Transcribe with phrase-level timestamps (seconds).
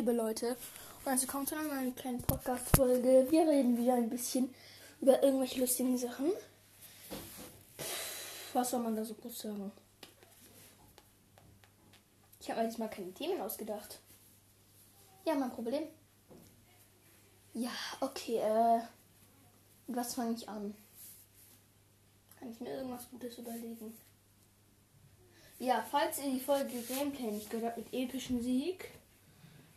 [0.00, 0.56] liebe Leute,
[1.04, 3.26] und also kommt zu einer kleinen Podcast-Folge.
[3.28, 4.48] Wir reden wieder ein bisschen
[4.98, 6.32] über irgendwelche lustigen Sachen.
[8.54, 9.70] Was soll man da so groß sagen?
[12.40, 14.00] Ich habe mir diesmal keine Themen ausgedacht.
[15.26, 15.82] Ja, mein Problem.
[17.52, 18.80] Ja, okay, äh.
[19.86, 20.74] Was fange ich an?
[22.38, 23.94] Kann ich mir irgendwas Gutes überlegen?
[25.58, 28.92] Ja, falls ihr die Folge Gameplay nicht gehört habt mit epischen Sieg,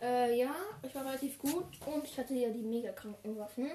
[0.03, 3.71] äh, ja, ich war relativ gut und ich hatte ja die mega kranken Waffen.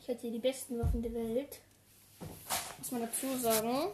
[0.00, 1.60] Ich hatte die besten Waffen der Welt.
[2.78, 3.90] Muss man dazu sagen.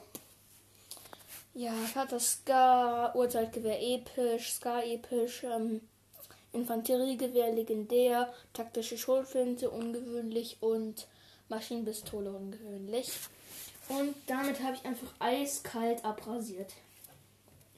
[1.55, 5.81] Ja, ich hatte Ska, Urteilgewehr episch, Ska episch, ähm,
[6.53, 11.09] Infanteriegewehr legendär, taktische Schrotflinte ungewöhnlich und
[11.49, 13.11] Maschinenpistole ungewöhnlich.
[13.89, 16.73] Und damit habe ich einfach eiskalt abrasiert.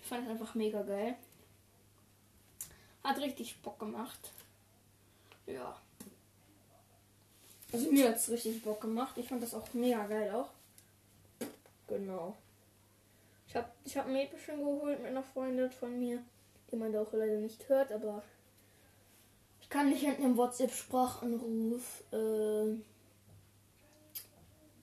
[0.02, 1.16] Ich fand es einfach mega geil.
[3.06, 4.32] Hat richtig Bock gemacht.
[5.46, 5.80] Ja.
[7.72, 9.16] Also mir hat es richtig Bock gemacht.
[9.16, 10.50] Ich fand das auch mega geil auch.
[11.86, 12.36] Genau.
[13.46, 16.18] Ich habe ich hab ein schon geholt mit einer Freundin von mir,
[16.68, 18.24] die man da auch leider nicht hört, aber
[19.60, 22.74] ich kann nicht in einem WhatsApp-Sprachanruf äh,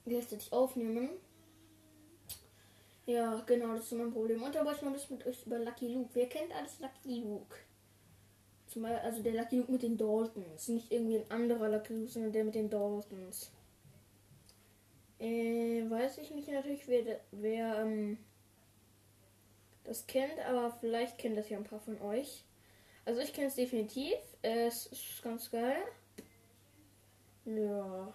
[0.05, 1.09] das, aufnehmen.
[3.05, 4.41] Ja, genau, das ist mein Problem.
[4.43, 6.11] Und da wollte ich mal ein bisschen mit euch über Lucky Luke.
[6.13, 7.57] Wer kennt alles Lucky Luke?
[8.73, 10.67] Zumal, also der Lucky Luke mit den Daltons.
[10.67, 13.51] Nicht irgendwie ein anderer Lucky Luke, sondern der mit den Daltons.
[15.19, 18.17] Äh, weiß ich nicht natürlich, wer, wer ähm,
[19.83, 22.43] das kennt, aber vielleicht kennt das ja ein paar von euch.
[23.05, 24.15] Also ich kenne es definitiv.
[24.41, 25.83] Es ist ganz geil.
[27.45, 28.11] Ja.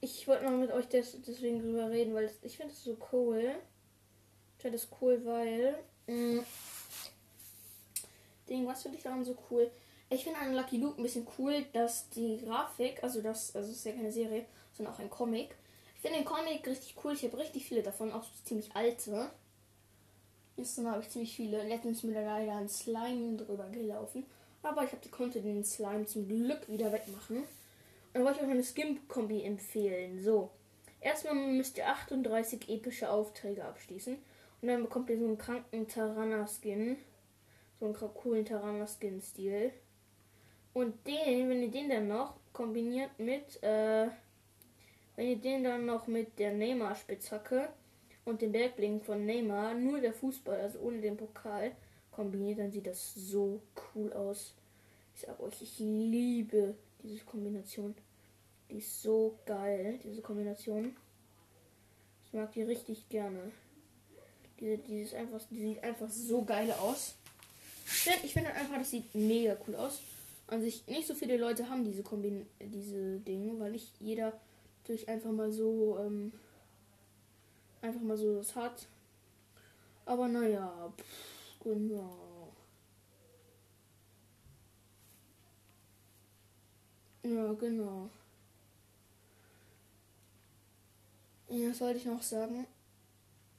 [0.00, 2.96] Ich wollte mal mit euch des, deswegen drüber reden, weil das, ich finde es so
[3.12, 3.54] cool.
[4.56, 5.78] Ich finde es cool, weil.
[6.08, 6.44] Mh, mm,
[8.50, 9.70] Ding, was finde ich daran so cool?
[10.10, 13.76] Ich finde an Lucky Luke ein bisschen cool, dass die Grafik, also das, also es
[13.76, 15.54] ist ja keine Serie, sondern auch ein Comic.
[15.94, 17.12] Ich finde den Comic richtig cool.
[17.12, 19.30] Ich habe richtig viele davon, auch ziemlich alte.
[20.56, 21.62] Jetzt habe ich ziemlich viele.
[21.62, 24.26] Letztens mir leider ein Slime drüber gelaufen.
[24.62, 27.38] Aber ich habe konnte den Slime zum Glück wieder wegmachen.
[27.38, 27.46] Und
[28.12, 30.22] dann wollte ich euch eine Skim-Kombi empfehlen.
[30.22, 30.50] So.
[31.00, 34.18] Erstmal müsst ihr 38 epische Aufträge abschließen.
[34.60, 36.96] Und dann bekommt ihr so einen kranken Tarana-Skin
[37.80, 39.72] so einen coolen Terraner Skin Stil.
[40.72, 44.08] Und den, wenn ihr den dann noch kombiniert mit, äh,
[45.16, 47.70] wenn ihr den dann noch mit der Neymar Spitzhacke
[48.24, 51.72] und dem Bergbling von Neymar, nur der Fußball, also ohne den Pokal,
[52.10, 53.60] kombiniert, dann sieht das so
[53.94, 54.54] cool aus.
[55.14, 57.94] Ich sag euch, ich liebe diese Kombination.
[58.70, 60.96] Die ist so geil, diese Kombination.
[62.26, 63.50] Ich mag die richtig gerne.
[64.60, 67.16] Diese, die, ist einfach, die sieht einfach so geil aus.
[68.22, 70.00] Ich finde einfach, das sieht mega cool aus.
[70.46, 74.32] An sich nicht so viele Leute haben diese Kombin diese Dinge, weil nicht jeder
[74.84, 76.32] durch einfach mal so ähm,
[77.82, 78.86] einfach mal so das hat.
[80.06, 82.52] Aber naja, pff, genau.
[87.22, 88.08] Ja, genau.
[91.48, 92.66] Ja, was wollte ich noch sagen?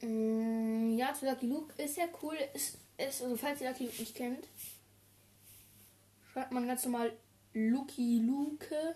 [0.02, 2.36] Mm, ja, zu Lucky Luke ist ja cool.
[2.54, 2.78] Ist
[3.08, 4.48] ist, also falls ihr Lucky Luke nicht kennt,
[6.32, 7.14] schreibt man ganz normal
[7.54, 8.96] Lucky Luke.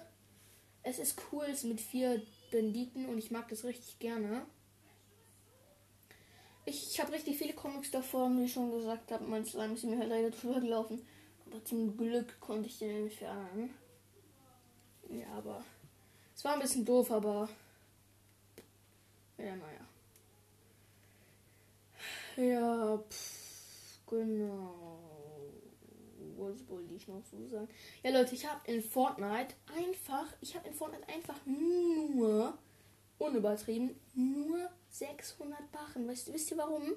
[0.84, 2.22] Es ist cool, es ist mit vier
[2.52, 4.46] Banditen und ich mag das richtig gerne.
[6.66, 9.24] Ich, ich habe richtig viele Comics davor, wie ich schon gesagt habe.
[9.26, 11.06] Mein Slime ist mir halt leider drüber gelaufen.
[11.46, 13.74] Aber zum Glück konnte ich den entfernen.
[15.10, 15.64] Ja, aber
[16.36, 17.48] es war ein bisschen doof, aber
[19.38, 19.86] ja, naja.
[22.38, 23.35] Ja, pff.
[24.08, 25.52] Genau.
[26.38, 27.70] Was wollte ich noch so sagen?
[28.04, 32.58] Ja, Leute, ich habe in Fortnite einfach, ich habe in Fortnite einfach nur,
[33.18, 36.08] unübertrieben, nur 600 Barren.
[36.08, 36.94] Weißt, wisst ihr warum?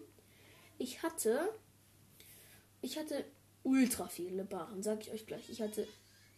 [0.78, 1.50] Ich hatte,
[2.82, 3.24] ich hatte
[3.62, 5.48] ultra viele Barren, sag ich euch gleich.
[5.50, 5.86] Ich hatte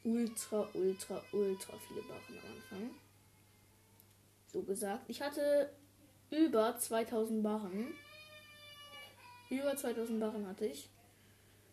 [0.04, 2.90] ultra, ultra, ultra viele Barren am Anfang.
[4.46, 5.04] So gesagt.
[5.08, 5.72] Ich hatte
[6.30, 7.94] über 2000 Barren.
[9.50, 10.88] Über 2000 Barren hatte ich.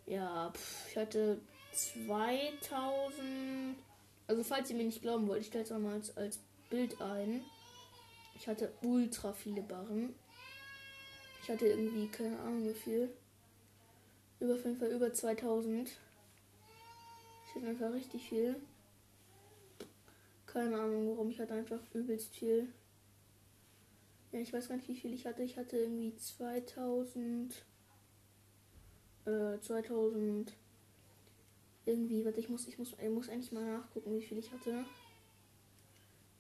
[0.08, 1.40] Ja, pff, ich hatte
[1.74, 3.78] 2000.
[4.28, 6.40] Also, falls ihr mir nicht glauben wollt, ich stelle es mal als, als
[6.70, 7.42] Bild ein.
[8.36, 10.14] Ich hatte ultra viele Barren.
[11.44, 13.10] Ich hatte irgendwie, keine Ahnung wie viel.
[14.40, 15.92] Über auf jeden Fall über 2000.
[17.48, 18.56] Ich hatte einfach richtig viel.
[20.46, 21.30] Keine Ahnung warum.
[21.30, 22.68] Ich hatte einfach übelst viel.
[24.32, 25.44] Ja, ich weiß gar nicht, wie viel ich hatte.
[25.44, 27.66] Ich hatte irgendwie 2000.
[29.26, 30.54] äh, 2000
[31.86, 34.86] irgendwie, warte, ich muss, ich muss, ich muss eigentlich mal nachgucken, wie viel ich hatte.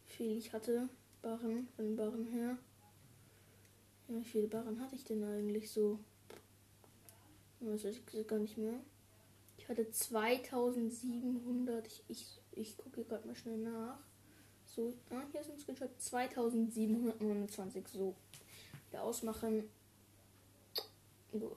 [0.05, 0.89] Wie viel ich hatte.
[1.21, 2.57] Barren, von Barren her.
[4.07, 5.99] Ja, wie viele Barren hatte ich denn eigentlich so?
[7.59, 8.79] Das weiß ich gar nicht mehr.
[9.57, 11.87] Ich hatte 2700.
[11.87, 13.99] Ich, ich, ich gucke gerade mal schnell nach.
[14.77, 15.89] So, ah, hier ist ein Screenshot.
[15.99, 17.83] 2729.
[17.87, 18.13] So.
[18.89, 19.67] Wieder ausmachen.
[21.31, 21.51] Gut.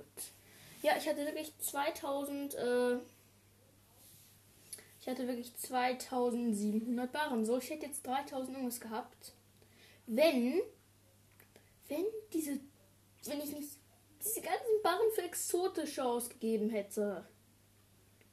[0.81, 2.55] Ja, ich hatte wirklich 2000.
[2.55, 2.97] Äh,
[5.01, 7.45] ich hatte wirklich 2700 Barren.
[7.45, 9.35] So, ich hätte jetzt 3000 irgendwas gehabt.
[10.07, 10.63] Wenn.
[11.89, 12.59] Wenn diese.
[13.27, 13.69] Wenn ich nicht
[14.25, 17.27] diese ganzen Barren für exotische ausgegeben hätte.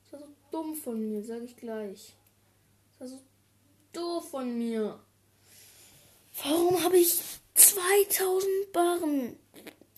[0.03, 2.13] Das war so dumm von mir, sage ich gleich.
[2.91, 3.23] Das war so
[3.93, 4.99] doof von mir.
[6.43, 7.19] Warum habe ich
[7.55, 9.37] 2000 Barren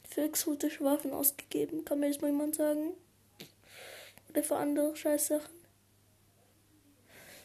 [0.10, 1.84] für exotische Waffen ausgegeben?
[1.86, 2.94] Kann mir das mal jemand sagen?
[4.30, 5.60] Oder für andere Scheißsachen?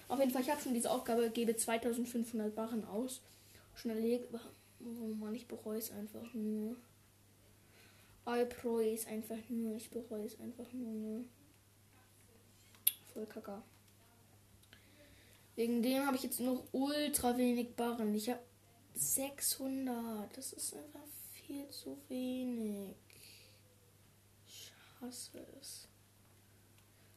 [0.09, 3.21] Auf jeden Fall, ich habe schon diese Aufgabe, gebe 2500 Barren aus.
[3.75, 4.27] Schon erledigt.
[4.81, 6.77] Oh Mann, ich bereue es einfach nur.
[8.27, 9.77] I bereue es einfach nur.
[9.77, 10.93] Ich bereue es einfach nur.
[10.93, 11.25] Ne?
[13.13, 13.63] Voll kacke.
[15.57, 18.15] Wegen dem habe ich jetzt noch ultra wenig Barren.
[18.15, 18.43] Ich habe
[18.95, 20.37] 600.
[20.37, 22.97] Das ist einfach viel zu wenig.
[24.47, 25.89] Ich hasse es.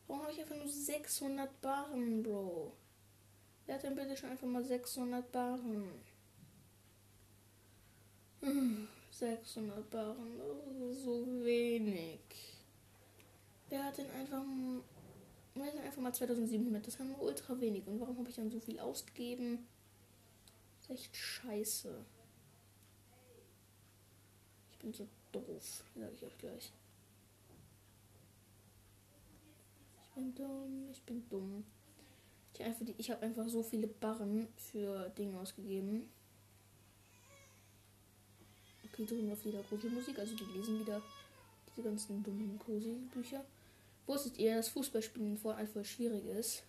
[0.07, 2.74] Warum habe ich einfach nur 600 Barren, Bro?
[3.66, 5.92] Wer hat denn bitte schon einfach mal 600 Barren?
[9.12, 10.39] 600 Barren,
[10.94, 12.19] so wenig.
[13.69, 14.44] Wer hat denn einfach,
[15.63, 16.86] hat denn einfach mal 2700?
[16.86, 17.88] Das haben wir ultra wenig.
[17.88, 19.65] Und warum habe ich dann so viel ausgegeben?
[20.80, 22.06] Das ist echt scheiße.
[24.71, 26.71] Ich bin so doof, sage ich euch gleich.
[30.04, 31.63] Ich bin dumm, ich bin dumm.
[32.53, 36.10] Ich, einfach ich habe einfach so viele Barren für Dinge ausgegeben.
[38.86, 41.01] Okay, drüben auf wieder Gruselmusik, also die lesen wieder
[41.68, 43.45] diese ganzen dummen Gruselbücher.
[44.07, 46.63] Wusstet ihr, dass Fußballspielen vor allem voll schwierig ist?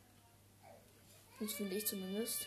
[1.39, 2.47] Das finde ich zumindest.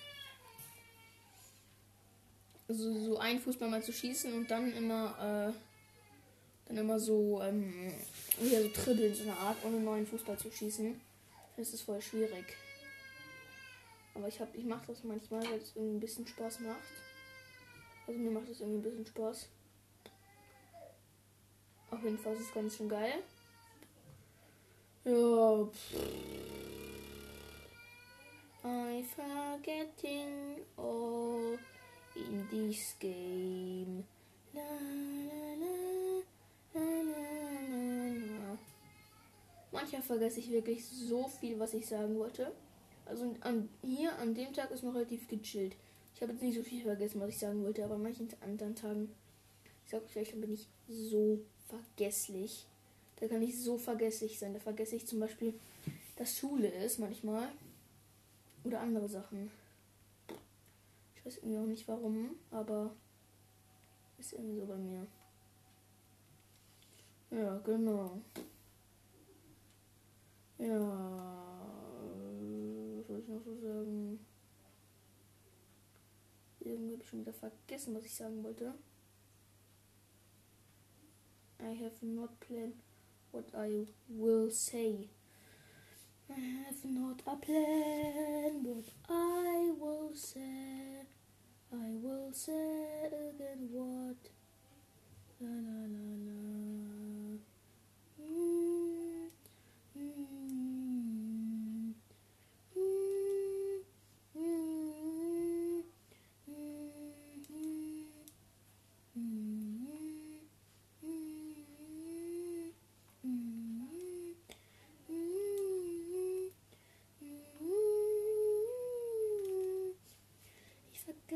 [2.67, 7.93] Also so ein Fußball mal zu schießen und dann immer, äh, dann immer so, ähm,
[8.39, 10.99] wieder so tribbeln, so eine Art, ohne neuen Fußball zu schießen.
[11.55, 12.45] Das ist voll schwierig.
[14.13, 16.81] Aber ich hab, ich mache das manchmal, weil es irgendwie ein bisschen Spaß macht.
[18.07, 19.47] Also mir macht es irgendwie ein bisschen Spaß.
[21.91, 23.23] Auf jeden Fall ist es ganz schön geil.
[25.03, 25.67] Ja.
[28.63, 31.57] I forgetting all
[32.15, 34.03] in this game.
[34.53, 35.81] La, la, la,
[39.71, 42.51] Manchmal vergesse ich wirklich so viel, was ich sagen wollte.
[43.05, 45.75] Also an, hier an dem Tag ist noch relativ gechillt.
[46.13, 48.75] Ich habe jetzt nicht so viel vergessen, was ich sagen wollte, aber an manchen anderen
[48.75, 49.09] Tagen,
[49.83, 52.67] ich sag vielleicht, bin ich so vergesslich.
[53.21, 54.53] Da kann ich so vergesslich sein.
[54.53, 55.53] Da vergesse ich zum Beispiel,
[56.17, 57.47] dass Schule ist manchmal.
[58.65, 59.49] Oder andere Sachen.
[61.15, 62.93] Ich weiß irgendwie auch nicht warum, aber
[64.19, 65.07] ist irgendwie so bei mir.
[67.31, 68.19] Ja, genau.
[70.57, 71.41] Ja
[73.21, 74.19] ich noch so sagen?
[76.59, 78.73] Irgendwie habe ich schon wieder vergessen, was ich sagen wollte.
[81.59, 82.75] I have not planned
[83.31, 85.07] what I will say.
[86.29, 91.05] I have not a plan what I will say.
[91.73, 94.17] I will say again what.
[95.39, 97.37] La la la la.
[98.21, 99.10] Mm.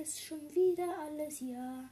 [0.06, 1.90] Vergesse schon wieder alles, ja.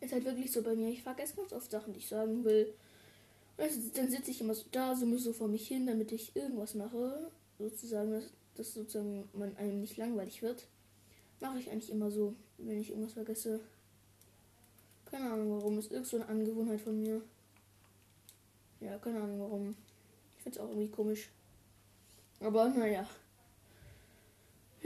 [0.00, 0.88] Ist halt wirklich so bei mir.
[0.88, 2.72] Ich vergesse ganz oft Sachen, die ich sagen will.
[3.56, 6.74] Also, dann sitze ich immer so da, so so vor mich hin, damit ich irgendwas
[6.74, 7.30] mache.
[7.58, 8.24] Sozusagen, dass,
[8.54, 10.66] dass sozusagen man einem nicht langweilig wird.
[11.40, 13.60] Mache ich eigentlich immer so, wenn ich irgendwas vergesse.
[15.06, 15.78] Keine Ahnung warum.
[15.78, 17.20] Ist irgend so eine Angewohnheit von mir.
[18.80, 19.76] Ja, keine Ahnung warum.
[20.36, 21.28] Ich finde es auch irgendwie komisch.
[22.40, 23.06] Aber naja.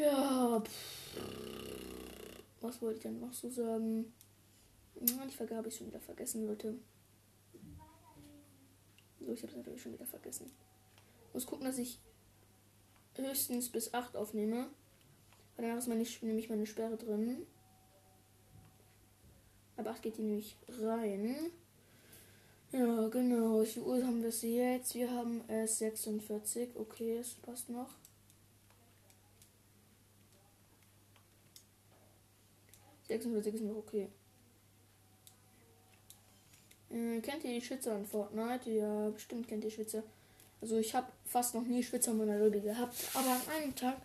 [0.03, 1.15] Ja, pff.
[2.61, 4.13] was wollte ich denn noch so sagen?
[4.97, 6.75] Die Frage habe ich schon wieder vergessen, Leute.
[9.21, 10.51] So, ich habe es natürlich schon wieder vergessen.
[11.33, 12.01] Muss gucken, dass ich
[13.15, 14.71] höchstens bis 8 aufnehme.
[15.55, 17.47] Weil danach ist meine, nämlich meine Sperre drin.
[19.77, 21.37] Ab 8 geht die nämlich rein.
[22.73, 23.63] Ja, genau.
[23.63, 24.95] Wie viel Uhr haben wir es jetzt?
[24.95, 26.75] Wir haben es 46.
[26.75, 27.91] Okay, es passt noch.
[33.13, 34.09] Sechsundvierzig ist noch okay.
[36.91, 38.71] Äh, kennt ihr die Schwitzer in Fortnite?
[38.71, 40.03] Ja, bestimmt kennt ihr Schwitzer.
[40.61, 43.97] Also ich habe fast noch nie Schwitzer in meiner Lobby gehabt, aber an einem Tag,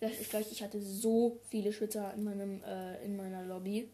[0.00, 3.88] ich gleich, ich hatte so viele Schwitzer in meinem äh, in meiner Lobby.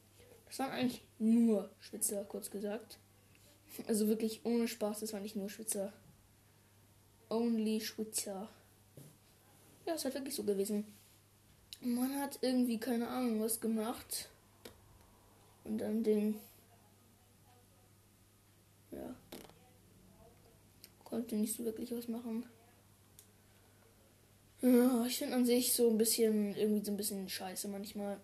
[0.46, 2.98] Das waren eigentlich nur Schwitzer, kurz gesagt.
[3.86, 5.92] Also wirklich ohne Spaß, das war nicht nur Schwitzer.
[7.28, 8.48] Only Schwitzer.
[9.86, 10.84] Ja, es hat wirklich so gewesen.
[11.80, 14.28] Man hat irgendwie keine Ahnung was gemacht.
[15.70, 16.34] Und dann den
[18.90, 19.14] ja.
[21.04, 22.44] Konnte nicht so wirklich was machen.
[24.62, 28.18] Ja, ich finde an sich so ein bisschen, irgendwie so ein bisschen scheiße manchmal.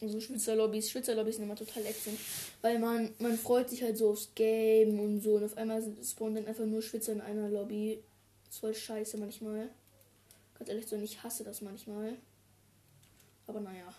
[0.00, 2.18] So also Schwitzerlobbys, Schwitzerlobbys sind immer total ätzend.
[2.62, 5.34] Weil man, man freut sich halt so aufs Game und so.
[5.34, 8.02] Und auf einmal spawnen dann einfach nur Schwitzer in einer Lobby.
[8.46, 9.68] Das ist voll scheiße manchmal.
[10.54, 12.16] Ganz ehrlich so, ich hasse das manchmal.
[13.46, 13.94] Aber naja.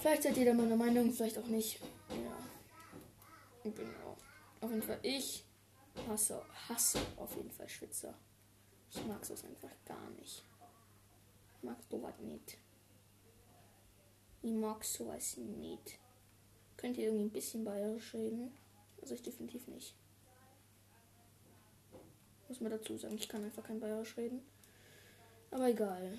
[0.00, 1.80] Vielleicht seid ihr da meiner Meinung, vielleicht auch nicht.
[2.08, 3.70] Ja.
[3.70, 4.16] Genau.
[4.60, 5.44] Auf jeden Fall, ich
[6.08, 8.14] hasse, hasse auf jeden Fall Schwitzer.
[8.90, 10.44] Ich mag es einfach gar nicht.
[11.62, 12.58] Mag sowas nicht.
[14.42, 15.98] Ich mag sowas nicht.
[16.76, 18.52] Könnt ihr irgendwie ein bisschen bayerisch reden?
[19.00, 19.94] Also ich definitiv nicht.
[22.48, 24.42] Muss man dazu sagen, ich kann einfach kein bayerisch reden.
[25.50, 26.18] Aber egal.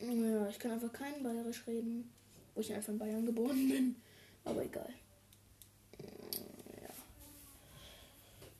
[0.00, 2.12] Ja, ich kann einfach kein bayerisch reden,
[2.54, 3.96] wo ich einfach in Bayern geboren bin.
[4.44, 4.92] Aber egal.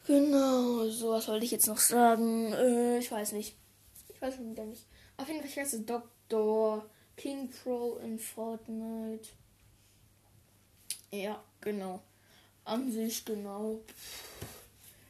[0.07, 2.53] Genau, so was wollte ich jetzt noch sagen.
[2.53, 3.57] Äh, ich weiß nicht.
[4.09, 4.85] Ich weiß schon wieder nicht.
[5.17, 6.85] Auf jeden Fall, ich heiße Dr.
[7.17, 9.29] King Pro in Fortnite.
[11.13, 12.03] Ja, genau.
[12.65, 13.81] An sich genau.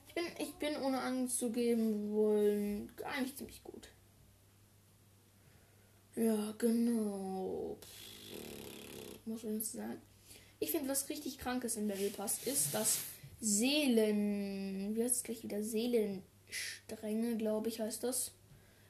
[0.09, 3.89] Ich bin, ich bin ohne Angst zu geben wollen eigentlich ziemlich gut.
[6.17, 7.79] Ja, genau.
[9.25, 10.01] Muss man sagen.
[10.59, 12.99] Ich finde, was richtig krankes in Level Pass ist, dass
[13.41, 15.63] Seelen, wie heißt es gleich wieder?
[15.63, 18.33] Seelenstränge, glaube ich, heißt das.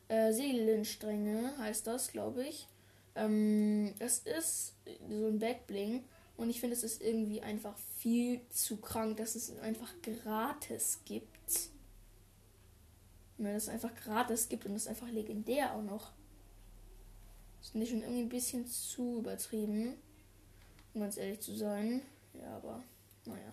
[0.08, 2.66] Äh, Seelenstränge heißt das, glaube ich.
[3.14, 4.74] Ähm, das ist
[5.08, 6.04] so ein Backbling
[6.36, 11.28] und ich finde, es ist irgendwie einfach viel zu krank, dass es einfach gratis gibt.
[13.38, 16.12] Ja, dass es einfach gratis gibt und ist einfach legendär auch noch.
[17.60, 19.94] Das finde ich schon irgendwie ein bisschen zu übertrieben,
[20.94, 22.02] um ganz ehrlich zu sein.
[22.34, 22.82] Ja, aber
[23.24, 23.52] naja.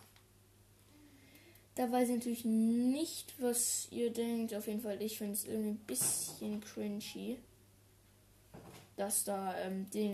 [1.76, 4.54] Da weiß ich natürlich nicht, was ihr denkt.
[4.54, 7.38] Auf jeden Fall, ich finde es irgendwie ein bisschen cringy.
[8.98, 10.14] Dass da ähm, Ding.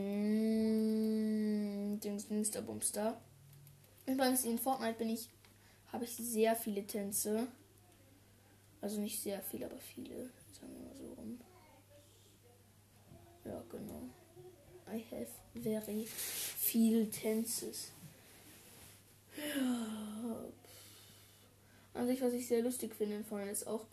[2.00, 3.20] Dings, Dings, der Bumster.
[4.06, 5.28] Übrigens, in Fortnite bin ich.
[5.92, 7.48] Habe ich sehr viele Tänze.
[8.82, 10.30] Also nicht sehr viele, aber viele.
[10.54, 11.40] Sagen wir mal so rum.
[13.44, 14.04] Ja, genau.
[14.88, 16.06] I have very
[16.76, 17.94] viel Tänzes.
[19.38, 20.46] Ja,
[21.94, 23.86] an sich, was ich sehr lustig finde vorhin, ist auch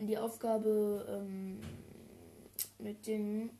[0.00, 1.60] die Aufgabe ähm,
[2.80, 3.50] mit dem,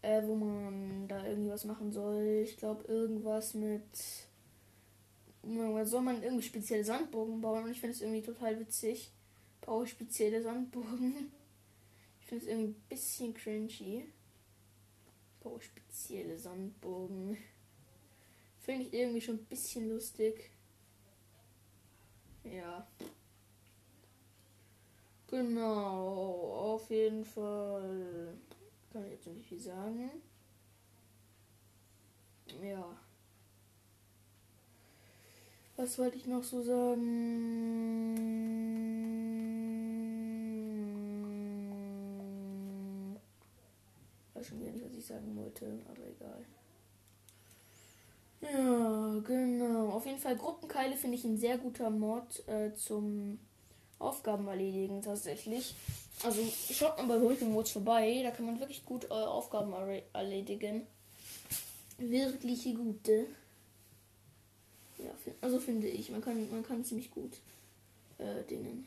[0.00, 2.40] äh, wo man da irgendwie was machen soll.
[2.44, 3.82] Ich glaube, irgendwas mit.
[5.84, 7.64] Soll man irgendwie spezielle Sandburgen bauen?
[7.64, 9.12] Und ich finde es irgendwie total witzig.
[9.60, 11.30] Baue spezielle Sandburgen.
[12.20, 14.04] Ich finde es irgendwie ein bisschen cringy.
[15.46, 17.36] Baue spezielle Sandburgen.
[18.58, 20.50] Finde ich irgendwie schon ein bisschen lustig.
[22.42, 22.84] Ja.
[25.28, 28.36] Genau, auf jeden Fall
[28.92, 30.10] kann ich jetzt nicht viel sagen.
[32.60, 32.98] Ja.
[35.76, 37.06] Was wollte ich noch so sagen?
[44.34, 44.75] Weiß schon wieder
[45.06, 46.44] ich sagen wollte, aber egal.
[48.40, 49.90] Ja, genau.
[49.90, 53.38] Auf jeden Fall Gruppenkeile finde ich ein sehr guter Mod äh, zum
[53.98, 55.74] Aufgaben erledigen tatsächlich.
[56.22, 59.72] Also schaut mal bei Broken Mods vorbei, da kann man wirklich gut äh, Aufgaben
[60.12, 60.86] erledigen.
[61.98, 63.26] Wirklich gute.
[64.98, 65.10] Ja,
[65.40, 67.32] also finde ich, man kann man kann ziemlich gut
[68.18, 68.86] äh, Dingen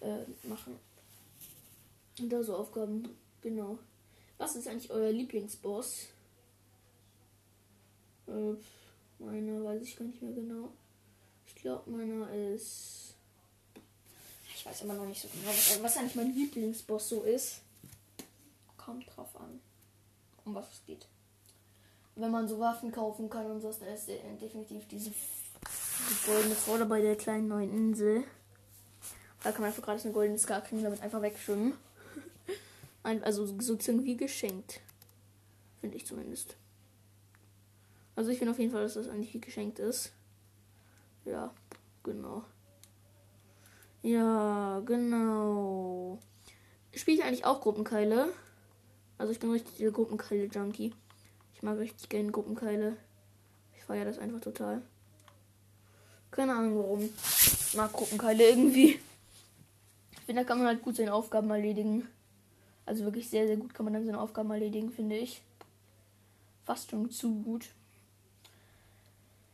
[0.00, 0.78] äh, machen.
[2.18, 3.08] Und da so Aufgaben,
[3.44, 3.78] genau.
[4.38, 6.08] Was ist eigentlich euer Lieblingsboss?
[8.26, 8.54] Äh,
[9.18, 10.72] Meiner weiß ich gar nicht mehr genau.
[11.46, 13.14] Ich glaube, meiner ist.
[14.54, 17.60] Ich weiß aber noch nicht so genau, was, was eigentlich mein Lieblingsboss so ist.
[18.76, 19.60] Kommt drauf an,
[20.44, 21.06] um was es geht.
[22.16, 24.08] Wenn man so Waffen kaufen kann und so, dann ist
[24.40, 28.24] definitiv diese, diese goldene Frau dabei der kleinen neuen Insel.
[29.42, 31.74] Da kann man einfach gerade eine goldene Scar kriegen, damit einfach wegschwimmen.
[33.04, 34.80] Also sozusagen wie geschenkt.
[35.80, 36.56] Finde ich zumindest.
[38.16, 40.12] Also ich finde auf jeden Fall, dass das eigentlich wie geschenkt ist.
[41.24, 41.52] Ja,
[42.02, 42.44] genau.
[44.02, 46.18] Ja, genau.
[46.94, 48.32] Spiele ich eigentlich auch Gruppenkeile?
[49.18, 50.94] Also ich bin richtig der Gruppenkeile-Junkie.
[51.54, 52.96] Ich mag richtig gerne Gruppenkeile.
[53.76, 54.82] Ich feiere das einfach total.
[56.30, 57.04] Keine Ahnung warum.
[57.04, 58.98] Ich mag Gruppenkeile irgendwie.
[60.12, 62.08] Ich finde, da kann man halt gut seine Aufgaben erledigen.
[62.86, 65.42] Also wirklich sehr, sehr gut kann man dann seine Aufgaben erledigen, finde ich.
[66.64, 67.70] Fast schon zu gut.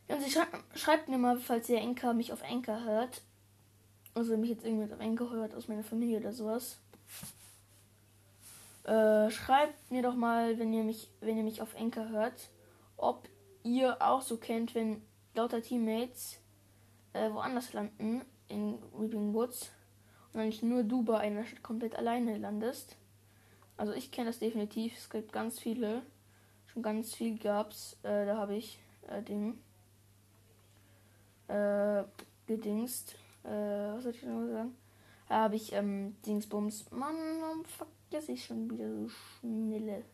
[0.09, 3.23] Und sie schrei schreibt mir mal, falls ihr Enker mich auf Enker hört.
[4.15, 6.79] Also mich jetzt irgendwie auf Enker hört aus meiner Familie oder sowas.
[8.85, 12.49] Äh, schreibt mir doch mal, wenn ihr mich, wenn ihr mich auf Enker hört,
[12.97, 13.29] ob
[13.63, 15.03] ihr auch so kennt, wenn
[15.35, 16.39] lauter Teammates
[17.13, 19.71] äh, woanders landen in Weeping Woods
[20.33, 22.97] und eigentlich nur du bei einer Stadt komplett alleine landest.
[23.81, 24.95] Also ich kenne das definitiv.
[24.95, 26.03] Es gibt ganz viele,
[26.67, 27.97] schon ganz viel gab's.
[28.03, 29.59] Äh, da habe ich äh, Ding
[31.49, 32.05] äh,
[32.47, 33.15] gedingst.
[33.43, 34.77] Äh, was soll ich noch sagen?
[35.31, 36.91] Da habe ich ähm, Dingsbums.
[36.91, 40.05] Mann, warum vergesse ich schon wieder so schnelle?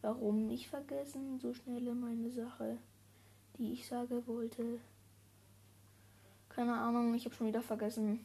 [0.00, 2.78] Warum nicht vergessen so schnelle meine Sache,
[3.58, 4.80] die ich sagen wollte?
[6.48, 8.24] Keine Ahnung, ich habe schon wieder vergessen,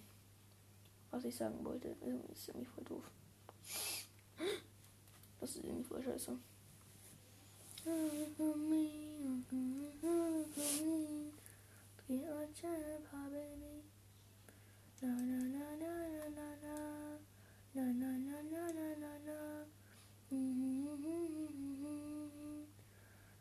[1.10, 1.89] was ich sagen wollte.
[2.31, 3.12] Ist irgendwie voll doof.
[5.41, 6.38] Das ist irgendwie voll scheiße.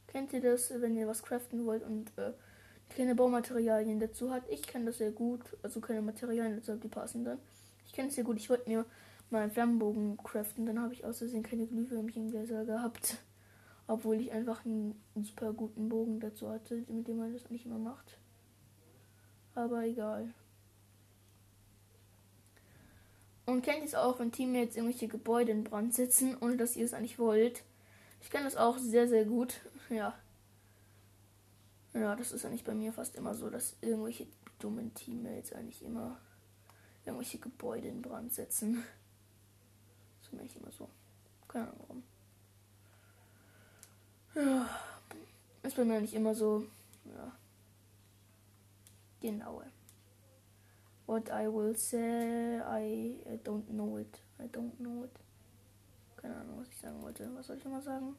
[0.07, 2.33] Kennt ihr das, wenn ihr was craften wollt und äh,
[2.97, 4.43] keine Baumaterialien dazu hat?
[4.49, 7.39] Ich kenne das sehr gut, also keine Materialien dazu, die passen dann.
[7.87, 8.39] Ich kenne es sehr gut.
[8.39, 8.87] Ich wollte mir
[9.31, 13.19] mal einen Flammenbogen craften, dann habe ich außerdem keine Glühwürmchen gehabt.
[13.87, 17.67] Obwohl ich einfach einen, einen super guten Bogen dazu hatte, mit dem man das nicht
[17.67, 18.19] immer macht.
[19.55, 20.33] Aber egal.
[23.47, 26.85] Und kennt ihr es auch, wenn Teammates irgendwelche Gebäude in Brand setzen, ohne dass ihr
[26.85, 27.65] es eigentlich wollt?
[28.23, 29.61] Ich kenne das auch sehr, sehr gut.
[29.91, 30.15] Ja.
[31.95, 34.29] Ja, das ist eigentlich bei mir fast immer so, dass irgendwelche
[34.61, 36.21] dummen Teammates eigentlich immer
[37.05, 38.85] irgendwelche Gebäude in Brand setzen.
[40.31, 40.89] Das ist eigentlich immer so.
[41.49, 42.03] Keine Ahnung warum.
[44.35, 44.69] Ja.
[45.63, 46.65] Ist bei mir nicht immer so.
[47.05, 47.33] Ja.
[49.21, 49.63] Genau.
[51.07, 54.21] What I will say, I, I don't know it.
[54.39, 55.11] I don't know it.
[56.17, 57.29] Keine Ahnung, was ich sagen wollte.
[57.35, 58.17] Was soll ich nochmal sagen?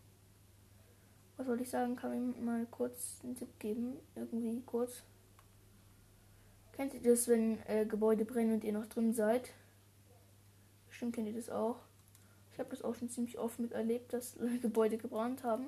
[1.38, 1.96] Was soll ich sagen?
[1.96, 3.98] Kann ich mal kurz einen Tipp geben?
[4.16, 5.04] Irgendwie kurz.
[6.74, 9.50] Kennt ihr das, wenn äh, Gebäude brennen und ihr noch drin seid?
[10.90, 11.78] Bestimmt kennt ihr das auch.
[12.62, 15.66] Ich habe das auch schon ziemlich oft miterlebt, dass Gebäude gebrannt haben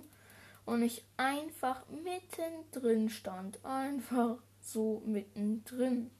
[0.63, 3.65] und ich einfach mittendrin stand.
[3.65, 6.11] Einfach so mittendrin.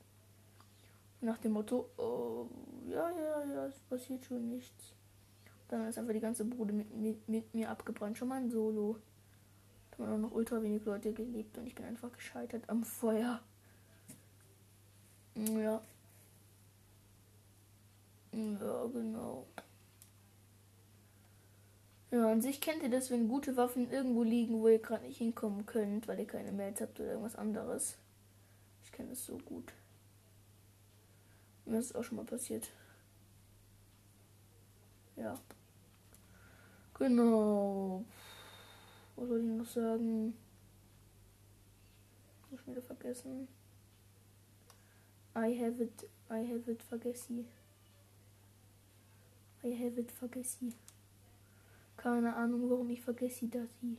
[1.21, 2.47] Nach dem Motto, oh,
[2.89, 4.93] ja, ja, ja, es passiert schon nichts.
[5.67, 8.17] Dann ist einfach die ganze Bude mit, mit, mit mir abgebrannt.
[8.17, 8.97] Schon mal ein Solo.
[9.91, 13.41] Da haben auch noch ultra wenig Leute gelebt und ich bin einfach gescheitert am Feuer.
[15.35, 15.81] Ja.
[18.31, 19.45] Ja, genau.
[22.13, 25.17] Ja, an sich kennt ihr das, wenn gute Waffen irgendwo liegen, wo ihr gerade nicht
[25.17, 27.97] hinkommen könnt, weil ihr keine Mails habt oder irgendwas anderes
[28.93, 29.73] kenne es so gut.
[31.65, 32.69] Mir ist auch schon mal passiert.
[35.15, 35.39] Ja.
[36.93, 38.05] Genau.
[39.15, 40.37] Was soll ich noch sagen?
[42.43, 43.47] Hab ich wieder vergessen.
[45.35, 46.03] I have it.
[46.29, 47.47] I have it vergessen.
[49.63, 50.73] I have it vergessen.
[52.03, 53.95] Keine Ahnung, warum ich vergesse das hier.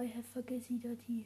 [0.00, 1.24] I have vergessen das hier.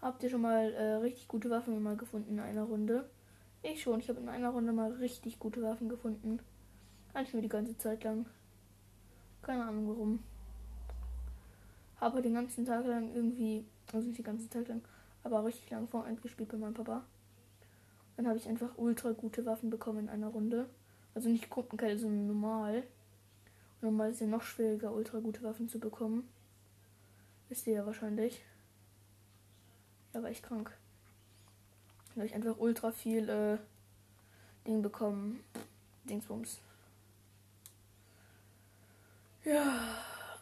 [0.00, 3.10] Habt ihr schon mal äh, richtig gute Waffen mal gefunden in einer Runde?
[3.64, 3.98] Ich schon.
[3.98, 6.38] Ich habe in einer Runde mal richtig gute Waffen gefunden.
[7.14, 8.26] Eigentlich nur die ganze Zeit lang.
[9.42, 10.20] Keine Ahnung warum.
[11.96, 14.82] Habe den ganzen Tag lang irgendwie, also nicht den ganzen Tag lang,
[15.24, 17.02] aber richtig lang Fortnite gespielt bei meinem Papa.
[18.16, 20.68] Dann habe ich einfach ultra gute Waffen bekommen in einer Runde.
[21.12, 22.84] Also nicht Gruppenkette, sondern normal.
[23.82, 26.28] Normal ist ja noch schwieriger, ultra gute Waffen zu bekommen.
[27.48, 28.40] Wisst ihr ja wahrscheinlich.
[30.14, 30.72] Ja, war ich krank.
[32.10, 33.58] Da habe ich einfach ultra viel äh,
[34.66, 35.40] Ding bekommen.
[36.04, 36.60] Dingsbums.
[39.44, 39.80] Ja,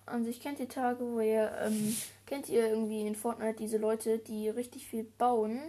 [0.05, 4.18] an sich kennt ihr Tage, wo ihr, ähm, kennt ihr irgendwie in Fortnite diese Leute,
[4.18, 5.61] die richtig viel bauen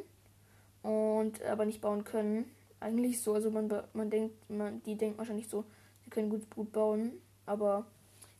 [0.83, 2.51] und aber nicht bauen können.
[2.81, 5.63] Eigentlich so, also man, man denkt, man, die denkt wahrscheinlich so,
[6.03, 7.13] sie können gut, gut bauen,
[7.45, 7.85] aber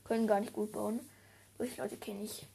[0.04, 1.00] können gar nicht gut bauen.
[1.58, 2.48] Solche Leute kenne ich.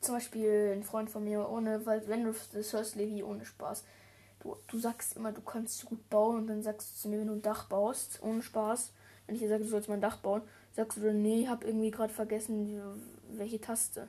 [0.00, 3.84] Zum Beispiel ein Freund von mir ohne, weil wenn du das hörst, Levi, ohne Spaß.
[4.40, 7.28] Du, du sagst immer, du kannst gut bauen und dann sagst du zu mir, wenn
[7.28, 8.92] du ein Dach baust, ohne Spaß.
[9.26, 11.90] Wenn ich dir sage, du sollst mal ein Dach bauen, sagst du, nee, hab irgendwie
[11.90, 12.82] gerade vergessen,
[13.30, 14.08] welche Taste.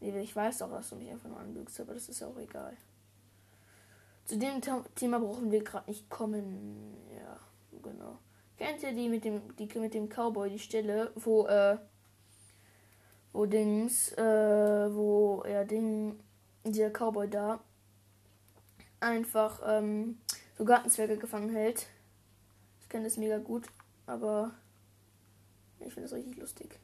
[0.00, 2.38] Nee, ich weiß doch, dass du mich einfach nur anlügst, aber das ist ja auch
[2.38, 2.76] egal.
[4.24, 4.60] Zu dem
[4.94, 6.96] Thema brauchen wir gerade nicht kommen.
[7.14, 7.38] Ja,
[7.82, 8.18] genau.
[8.60, 11.78] Kennt ihr die mit dem, die mit dem Cowboy, die Stelle, wo, äh,
[13.32, 16.20] wo Dings, äh, wo er Ding,
[16.62, 17.60] dieser Cowboy da
[19.00, 20.18] einfach ähm,
[20.58, 21.86] so Gartenzwerge gefangen hält.
[22.82, 23.66] Ich kenne das mega gut,
[24.04, 24.50] aber
[25.78, 26.78] ich finde das richtig lustig.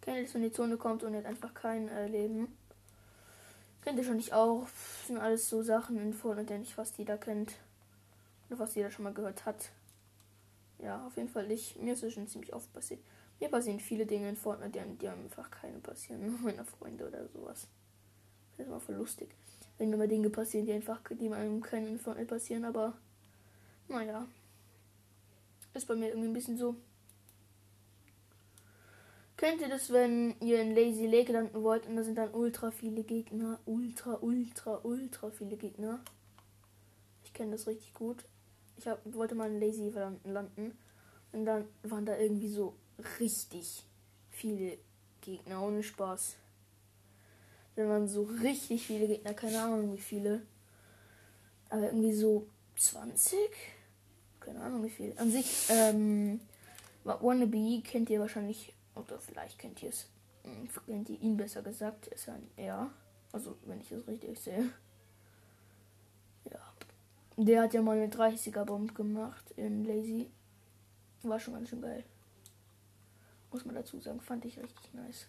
[0.00, 2.48] Kennt ihr das, wenn die Zone kommt und jetzt einfach kein äh, Leben?
[3.86, 4.64] Kennt ihr schon nicht auch?
[4.64, 7.54] Das sind alles so Sachen in Fortnite, nicht fast jeder kennt.
[8.48, 9.70] Oder fast jeder schon mal gehört hat.
[10.80, 11.80] Ja, auf jeden Fall nicht.
[11.80, 12.98] Mir ist es schon ziemlich oft passiert.
[13.38, 16.36] Mir passieren viele Dinge in Fortnite, die, die einfach keine passieren.
[16.42, 17.68] Meiner Freunde oder sowas.
[18.56, 19.28] Das ist immer voll lustig.
[19.78, 22.92] Wenn immer Dinge passieren, die einfach, die einem keinen in Fortnite passieren, aber
[23.86, 24.26] naja.
[25.74, 26.74] Ist bei mir irgendwie ein bisschen so.
[29.36, 32.70] Kennt ihr das, wenn ihr in Lazy Lake landen wollt und da sind dann ultra
[32.70, 33.60] viele Gegner?
[33.66, 36.00] Ultra, ultra, ultra viele Gegner.
[37.22, 38.24] Ich kenne das richtig gut.
[38.78, 39.92] Ich hab, wollte mal in Lazy
[40.24, 40.76] landen
[41.32, 42.76] und dann waren da irgendwie so
[43.20, 43.84] richtig
[44.30, 44.78] viele
[45.20, 46.36] Gegner, ohne Spaß.
[47.74, 50.40] Wenn man so richtig viele Gegner, keine Ahnung wie viele.
[51.68, 52.46] Aber irgendwie so
[52.76, 53.38] 20?
[54.40, 55.12] Keine Ahnung wie viel.
[55.18, 56.40] An sich, ähm,
[57.04, 60.08] Wannabe kennt ihr wahrscheinlich, oder vielleicht kennt ihr es.
[60.42, 62.90] Hm, kennt ihr ihn besser gesagt, ist ein er.
[63.32, 64.70] Also, wenn ich es richtig sehe.
[66.50, 66.60] Ja.
[67.36, 70.30] Der hat ja mal eine 30er Bomb gemacht in Lazy.
[71.22, 72.04] War schon ganz schön geil.
[73.52, 75.26] Muss man dazu sagen, fand ich richtig nice.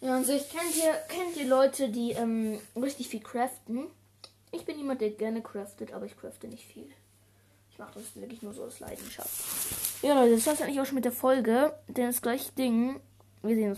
[0.00, 3.86] Ja, und sich kennt ihr, kennt ihr Leute, die ähm, richtig viel craften.
[4.52, 6.86] Ich bin jemand, der gerne craftet, aber ich crafte nicht viel.
[7.72, 10.02] Ich mache das wirklich nur so aus Leidenschaft.
[10.02, 11.72] Ja, Leute, das war's eigentlich auch schon mit der Folge.
[11.88, 13.00] Denn das gleiche Ding.
[13.42, 13.76] Wir sehen uns.